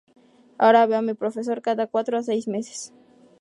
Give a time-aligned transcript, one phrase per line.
[0.57, 2.91] Ahora veo a mi profesor cada cuatro a seis meses.